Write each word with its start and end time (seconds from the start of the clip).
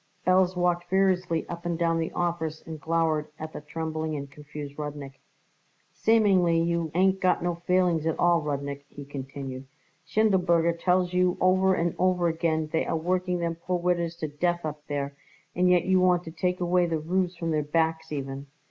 Belz 0.25 0.57
walked 0.57 0.85
furiously 0.89 1.47
up 1.47 1.63
and 1.63 1.77
down 1.77 1.99
the 1.99 2.11
office 2.13 2.63
and 2.65 2.81
glowered 2.81 3.27
at 3.37 3.53
the 3.53 3.61
trembling 3.61 4.15
and 4.15 4.31
confused 4.31 4.79
Rudnik. 4.79 5.19
"Seemingly 5.93 6.59
you 6.59 6.89
ain't 6.95 7.19
got 7.21 7.43
no 7.43 7.53
feelings 7.67 8.07
at 8.07 8.17
all, 8.17 8.41
Rudnik," 8.41 8.83
he 8.89 9.05
continued. 9.05 9.67
"Schindelberger 10.07 10.73
tells 10.79 11.13
you 11.13 11.37
over 11.39 11.75
and 11.75 11.93
over 11.99 12.27
again 12.29 12.67
they 12.73 12.83
are 12.87 12.97
working 12.97 13.37
them 13.37 13.53
poor 13.53 13.77
widders 13.77 14.15
to 14.15 14.27
death 14.27 14.65
up 14.65 14.81
there, 14.87 15.15
and 15.55 15.69
yet 15.69 15.85
you 15.85 15.99
want 15.99 16.23
to 16.23 16.31
take 16.31 16.59
away 16.61 16.87
the 16.87 16.97
roofs 16.97 17.35
from 17.35 17.51
their 17.51 17.61
backs 17.61 18.11
even." 18.11 18.47